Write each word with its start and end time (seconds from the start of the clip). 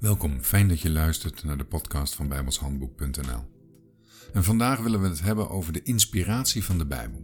Welkom, 0.00 0.40
fijn 0.42 0.68
dat 0.68 0.80
je 0.80 0.90
luistert 0.90 1.44
naar 1.44 1.58
de 1.58 1.64
podcast 1.64 2.14
van 2.14 2.28
bijbelshandboek.nl. 2.28 3.44
En 4.32 4.44
vandaag 4.44 4.80
willen 4.80 5.00
we 5.00 5.08
het 5.08 5.20
hebben 5.20 5.50
over 5.50 5.72
de 5.72 5.82
inspiratie 5.82 6.64
van 6.64 6.78
de 6.78 6.86
Bijbel. 6.86 7.20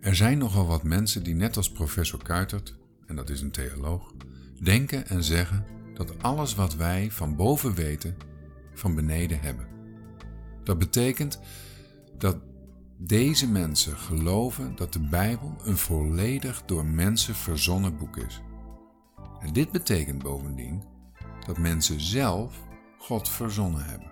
Er 0.00 0.16
zijn 0.16 0.38
nogal 0.38 0.66
wat 0.66 0.82
mensen 0.82 1.22
die 1.22 1.34
net 1.34 1.56
als 1.56 1.72
professor 1.72 2.22
Kuitert, 2.22 2.76
en 3.06 3.16
dat 3.16 3.30
is 3.30 3.40
een 3.40 3.50
theoloog, 3.50 4.12
denken 4.62 5.06
en 5.06 5.24
zeggen 5.24 5.64
dat 5.94 6.22
alles 6.22 6.54
wat 6.54 6.74
wij 6.74 7.10
van 7.10 7.36
boven 7.36 7.74
weten, 7.74 8.16
van 8.74 8.94
beneden 8.94 9.40
hebben. 9.40 9.66
Dat 10.64 10.78
betekent 10.78 11.40
dat 12.18 12.36
deze 12.98 13.48
mensen 13.48 13.96
geloven 13.96 14.76
dat 14.76 14.92
de 14.92 15.08
Bijbel 15.08 15.56
een 15.64 15.78
volledig 15.78 16.62
door 16.66 16.86
mensen 16.86 17.34
verzonnen 17.34 17.96
boek 17.96 18.16
is. 18.16 18.42
En 19.42 19.52
dit 19.52 19.72
betekent 19.72 20.22
bovendien 20.22 20.82
dat 21.46 21.58
mensen 21.58 22.00
zelf 22.00 22.60
God 22.98 23.28
verzonnen 23.28 23.84
hebben. 23.84 24.10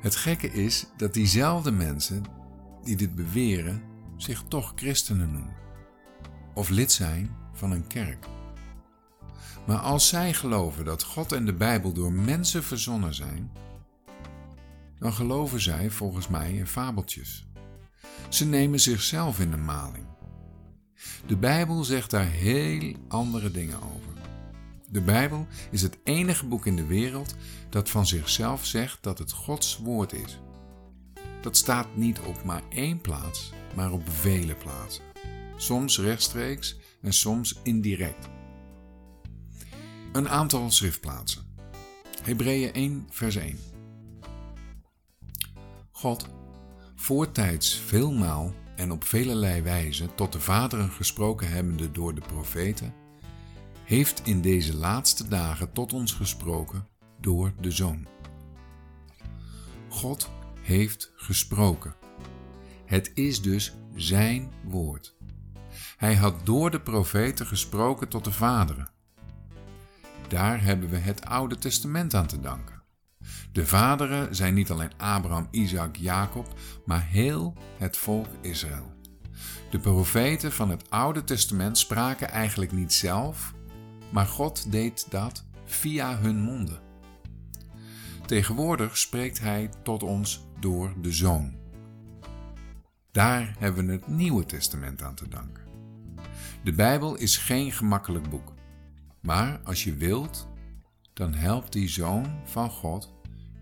Het 0.00 0.16
gekke 0.16 0.52
is 0.52 0.86
dat 0.96 1.14
diezelfde 1.14 1.70
mensen 1.70 2.24
die 2.82 2.96
dit 2.96 3.14
beweren 3.14 3.82
zich 4.16 4.44
toch 4.48 4.72
christenen 4.74 5.32
noemen 5.32 5.56
of 6.54 6.68
lid 6.68 6.92
zijn 6.92 7.36
van 7.52 7.70
een 7.70 7.86
kerk. 7.86 8.26
Maar 9.66 9.78
als 9.78 10.08
zij 10.08 10.32
geloven 10.32 10.84
dat 10.84 11.02
God 11.02 11.32
en 11.32 11.44
de 11.44 11.54
Bijbel 11.54 11.92
door 11.92 12.12
mensen 12.12 12.62
verzonnen 12.62 13.14
zijn, 13.14 13.50
dan 14.98 15.12
geloven 15.12 15.60
zij 15.60 15.90
volgens 15.90 16.28
mij 16.28 16.52
in 16.52 16.66
fabeltjes. 16.66 17.48
Ze 18.28 18.46
nemen 18.46 18.80
zichzelf 18.80 19.40
in 19.40 19.50
de 19.50 19.56
maling. 19.56 20.06
De 21.26 21.36
Bijbel 21.36 21.84
zegt 21.84 22.10
daar 22.10 22.30
heel 22.30 22.94
andere 23.08 23.50
dingen 23.50 23.82
over. 23.82 24.12
De 24.88 25.00
Bijbel 25.00 25.46
is 25.70 25.82
het 25.82 25.98
enige 26.04 26.46
boek 26.46 26.66
in 26.66 26.76
de 26.76 26.86
wereld 26.86 27.34
dat 27.70 27.90
van 27.90 28.06
zichzelf 28.06 28.66
zegt 28.66 29.02
dat 29.02 29.18
het 29.18 29.32
Gods 29.32 29.76
woord 29.76 30.12
is. 30.12 30.38
Dat 31.40 31.56
staat 31.56 31.96
niet 31.96 32.20
op 32.20 32.44
maar 32.44 32.62
één 32.68 33.00
plaats, 33.00 33.52
maar 33.74 33.92
op 33.92 34.08
vele 34.08 34.54
plaatsen. 34.54 35.04
Soms 35.56 35.98
rechtstreeks 35.98 36.76
en 37.00 37.12
soms 37.12 37.60
indirect. 37.62 38.28
Een 40.12 40.28
aantal 40.28 40.70
schriftplaatsen. 40.70 41.44
Hebreeën 42.22 42.72
1, 42.72 43.06
vers 43.10 43.36
1. 43.36 43.58
God, 45.90 46.26
voortijds 46.94 47.74
veelmaal 47.74 48.52
en 48.76 48.92
op 48.92 49.04
velelei 49.04 49.62
wijze 49.62 50.14
tot 50.14 50.32
de 50.32 50.40
vaderen 50.40 50.90
gesproken 50.90 51.48
hebbende 51.48 51.90
door 51.90 52.14
de 52.14 52.20
profeten, 52.20 52.94
heeft 53.84 54.26
in 54.26 54.40
deze 54.40 54.76
laatste 54.76 55.28
dagen 55.28 55.72
tot 55.72 55.92
ons 55.92 56.12
gesproken 56.12 56.88
door 57.20 57.52
de 57.60 57.70
Zoon. 57.70 58.06
God 59.88 60.30
heeft 60.60 61.12
gesproken. 61.14 61.94
Het 62.84 63.10
is 63.14 63.42
dus 63.42 63.74
Zijn 63.94 64.52
woord. 64.64 65.16
Hij 65.96 66.14
had 66.14 66.46
door 66.46 66.70
de 66.70 66.80
profeten 66.80 67.46
gesproken 67.46 68.08
tot 68.08 68.24
de 68.24 68.32
vaderen. 68.32 68.90
Daar 70.28 70.62
hebben 70.62 70.88
we 70.88 70.96
het 70.96 71.24
Oude 71.24 71.58
Testament 71.58 72.14
aan 72.14 72.26
te 72.26 72.40
danken. 72.40 72.82
De 73.52 73.66
vaderen 73.66 74.34
zijn 74.34 74.54
niet 74.54 74.70
alleen 74.70 74.96
Abraham, 74.96 75.48
Isaac, 75.50 75.96
Jacob, 75.96 76.58
maar 76.84 77.06
heel 77.06 77.54
het 77.78 77.96
volk 77.96 78.26
Israël. 78.40 78.94
De 79.70 79.78
profeten 79.78 80.52
van 80.52 80.70
het 80.70 80.90
Oude 80.90 81.24
Testament 81.24 81.78
spraken 81.78 82.30
eigenlijk 82.30 82.72
niet 82.72 82.92
zelf, 82.92 83.54
maar 84.12 84.26
God 84.26 84.72
deed 84.72 85.10
dat 85.10 85.44
via 85.64 86.18
hun 86.18 86.40
monden. 86.40 86.80
Tegenwoordig 88.26 88.96
spreekt 88.96 89.40
Hij 89.40 89.70
tot 89.82 90.02
ons 90.02 90.46
door 90.60 90.94
de 91.00 91.12
Zoon. 91.12 91.54
Daar 93.12 93.54
hebben 93.58 93.86
we 93.86 93.92
het 93.92 94.06
Nieuwe 94.08 94.44
Testament 94.44 95.02
aan 95.02 95.14
te 95.14 95.28
danken. 95.28 95.64
De 96.62 96.72
Bijbel 96.72 97.16
is 97.16 97.36
geen 97.36 97.72
gemakkelijk 97.72 98.30
boek, 98.30 98.52
maar 99.20 99.60
als 99.64 99.84
je 99.84 99.94
wilt, 99.94 100.48
dan 101.12 101.34
helpt 101.34 101.72
die 101.72 101.88
Zoon 101.88 102.26
van 102.44 102.70
God 102.70 103.14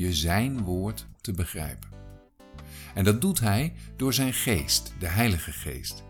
je 0.00 0.14
Zijn 0.14 0.62
woord 0.62 1.06
te 1.20 1.32
begrijpen. 1.32 1.88
En 2.94 3.04
dat 3.04 3.20
doet 3.20 3.40
Hij 3.40 3.74
door 3.96 4.12
Zijn 4.12 4.32
geest, 4.32 4.92
de 4.98 5.06
Heilige 5.06 5.52
Geest, 5.52 6.04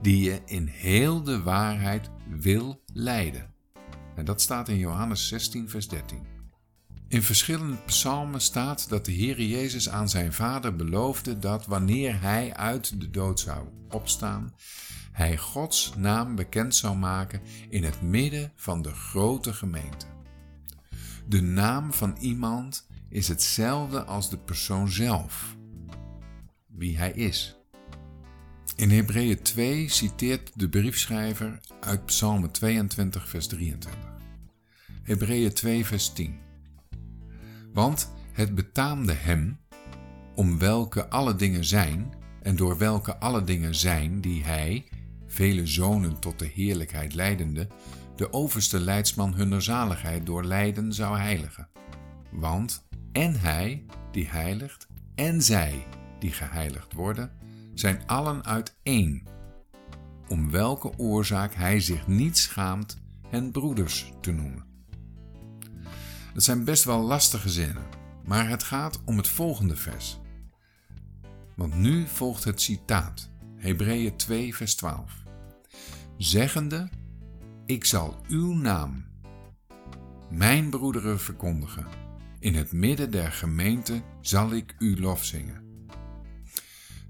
die 0.00 0.24
je 0.24 0.40
in 0.44 0.66
heel 0.66 1.22
de 1.22 1.42
waarheid 1.42 2.10
wil 2.28 2.82
leiden. 2.92 3.54
En 4.16 4.24
dat 4.24 4.40
staat 4.40 4.68
in 4.68 4.78
Johannes 4.78 5.28
16, 5.28 5.68
vers 5.68 5.88
13. 5.88 6.18
In 7.08 7.22
verschillende 7.22 7.76
psalmen 7.76 8.40
staat 8.40 8.88
dat 8.88 9.04
de 9.04 9.12
Heer 9.12 9.42
Jezus 9.42 9.88
aan 9.88 10.08
zijn 10.08 10.32
Vader 10.32 10.76
beloofde 10.76 11.38
dat 11.38 11.66
wanneer 11.66 12.20
Hij 12.20 12.54
uit 12.54 13.00
de 13.00 13.10
dood 13.10 13.40
zou 13.40 13.68
opstaan, 13.90 14.54
Hij 15.12 15.36
Gods 15.36 15.92
naam 15.96 16.34
bekend 16.34 16.74
zou 16.74 16.96
maken 16.96 17.40
in 17.68 17.84
het 17.84 18.02
midden 18.02 18.52
van 18.56 18.82
de 18.82 18.92
grote 18.92 19.52
gemeente. 19.52 20.06
De 21.26 21.42
naam 21.42 21.92
van 21.92 22.16
iemand 22.20 22.86
is 23.08 23.28
hetzelfde 23.28 24.04
als 24.04 24.30
de 24.30 24.38
persoon 24.38 24.88
zelf, 24.88 25.56
wie 26.66 26.98
hij 26.98 27.12
is. 27.12 27.56
In 28.76 28.90
Hebreeën 28.90 29.42
2 29.42 29.88
citeert 29.88 30.50
de 30.54 30.68
briefschrijver 30.68 31.60
uit 31.80 32.04
Psalm 32.04 32.52
22, 32.52 33.28
vers 33.28 33.46
23. 33.46 34.00
Hebreeën 35.02 35.52
2, 35.52 35.84
vers 35.84 36.12
10. 36.12 36.38
Want 37.72 38.12
het 38.32 38.54
betaamde 38.54 39.12
hem, 39.12 39.58
om 40.34 40.58
welke 40.58 41.08
alle 41.08 41.34
dingen 41.36 41.64
zijn, 41.64 42.14
en 42.42 42.56
door 42.56 42.78
welke 42.78 43.16
alle 43.16 43.44
dingen 43.44 43.74
zijn 43.74 44.20
die 44.20 44.44
hij, 44.44 44.88
vele 45.26 45.66
zonen 45.66 46.18
tot 46.18 46.38
de 46.38 46.46
heerlijkheid 46.54 47.14
leidende, 47.14 47.68
de 48.16 48.32
overste 48.32 48.80
leidsman 48.80 49.34
hunner 49.34 49.62
zaligheid 49.62 50.26
door 50.26 50.44
lijden 50.44 50.92
zou 50.92 51.18
heiligen. 51.18 51.68
Want 52.30 52.86
en 53.14 53.40
hij 53.40 53.84
die 54.10 54.28
heiligt 54.28 54.86
en 55.14 55.42
zij 55.42 55.86
die 56.18 56.32
geheiligd 56.32 56.92
worden, 56.92 57.30
zijn 57.74 58.06
allen 58.06 58.44
uit 58.44 58.76
één, 58.82 59.22
om 60.28 60.50
welke 60.50 60.98
oorzaak 60.98 61.54
hij 61.54 61.80
zich 61.80 62.06
niet 62.06 62.38
schaamt 62.38 62.98
hen 63.28 63.50
broeders 63.50 64.12
te 64.20 64.32
noemen. 64.32 64.64
Het 66.32 66.42
zijn 66.42 66.64
best 66.64 66.84
wel 66.84 67.00
lastige 67.00 67.48
zinnen, 67.48 67.86
maar 68.24 68.48
het 68.48 68.62
gaat 68.62 69.00
om 69.04 69.16
het 69.16 69.28
volgende 69.28 69.76
vers. 69.76 70.20
Want 71.56 71.74
nu 71.74 72.06
volgt 72.06 72.44
het 72.44 72.60
citaat, 72.60 73.30
Hebreeën 73.56 74.16
2, 74.16 74.54
vers 74.54 74.74
12. 74.74 75.12
Zeggende, 76.16 76.88
ik 77.66 77.84
zal 77.84 78.20
uw 78.28 78.54
naam, 78.54 79.04
mijn 80.30 80.70
broederen 80.70 81.20
verkondigen 81.20 82.03
in 82.44 82.54
het 82.54 82.72
midden 82.72 83.10
der 83.10 83.32
gemeente 83.32 84.02
zal 84.20 84.52
ik 84.52 84.74
u 84.78 85.00
lof 85.00 85.24
zingen. 85.24 85.88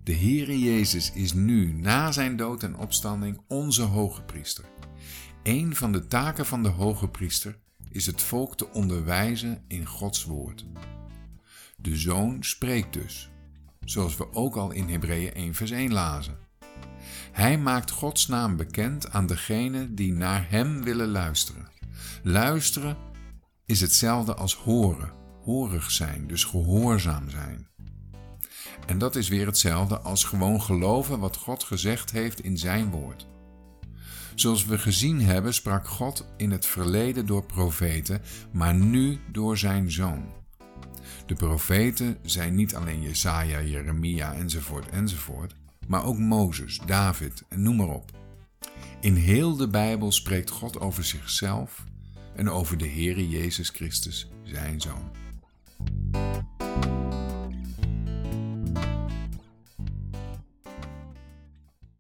De 0.02 0.14
Heere 0.14 0.58
Jezus 0.58 1.12
is 1.12 1.32
nu, 1.32 1.72
na 1.72 2.12
zijn 2.12 2.36
dood 2.36 2.62
en 2.62 2.76
opstanding, 2.76 3.40
onze 3.48 3.82
hoge 3.82 4.22
priester. 4.22 4.64
Een 5.42 5.76
van 5.76 5.92
de 5.92 6.06
taken 6.06 6.46
van 6.46 6.62
de 6.62 6.68
hoge 6.68 7.08
priester 7.08 7.58
is 7.90 8.06
het 8.06 8.22
volk 8.22 8.56
te 8.56 8.70
onderwijzen 8.72 9.64
in 9.68 9.86
Gods 9.86 10.24
woord. 10.24 10.66
De 11.76 11.96
Zoon 11.96 12.42
spreekt 12.42 12.92
dus, 12.92 13.30
zoals 13.84 14.16
we 14.16 14.32
ook 14.32 14.56
al 14.56 14.70
in 14.70 14.88
Hebreeën 14.88 15.34
1 15.34 15.54
vers 15.54 15.70
1 15.70 15.92
lazen. 15.92 16.38
Hij 17.32 17.58
maakt 17.58 17.90
Gods 17.90 18.26
naam 18.26 18.56
bekend 18.56 19.10
aan 19.10 19.26
degenen 19.26 19.94
die 19.94 20.12
naar 20.12 20.50
Hem 20.50 20.82
willen 20.82 21.08
luisteren. 21.08 21.68
Luisteren 22.22 22.96
is 23.66 23.80
hetzelfde 23.80 24.34
als 24.34 24.54
horen 24.54 25.22
horig 25.44 25.90
zijn, 25.90 26.26
dus 26.26 26.44
gehoorzaam 26.44 27.30
zijn. 27.30 27.66
En 28.86 28.98
dat 28.98 29.16
is 29.16 29.28
weer 29.28 29.46
hetzelfde 29.46 29.98
als 29.98 30.24
gewoon 30.24 30.62
geloven 30.62 31.18
wat 31.18 31.36
God 31.36 31.64
gezegd 31.64 32.10
heeft 32.10 32.40
in 32.40 32.58
Zijn 32.58 32.90
woord. 32.90 33.26
Zoals 34.34 34.64
we 34.64 34.78
gezien 34.78 35.20
hebben, 35.20 35.54
sprak 35.54 35.88
God 35.88 36.26
in 36.36 36.50
het 36.50 36.66
verleden 36.66 37.26
door 37.26 37.44
profeten, 37.44 38.22
maar 38.52 38.74
nu 38.74 39.18
door 39.32 39.58
Zijn 39.58 39.90
Zoon. 39.90 40.24
De 41.26 41.34
profeten 41.34 42.18
zijn 42.22 42.54
niet 42.54 42.74
alleen 42.74 43.02
Jesaja, 43.02 43.62
Jeremia 43.62 44.34
enzovoort 44.34 44.88
enzovoort, 44.88 45.54
maar 45.86 46.04
ook 46.04 46.18
Mozes, 46.18 46.80
David 46.86 47.42
en 47.48 47.62
noem 47.62 47.76
maar 47.76 47.88
op. 47.88 48.10
In 49.00 49.14
heel 49.14 49.56
de 49.56 49.68
Bijbel 49.68 50.12
spreekt 50.12 50.50
God 50.50 50.80
over 50.80 51.04
zichzelf 51.04 51.84
en 52.36 52.50
over 52.50 52.78
de 52.78 52.88
Heere 52.88 53.28
Jezus 53.28 53.68
Christus, 53.68 54.28
Zijn 54.42 54.80
Zoon. 54.80 55.10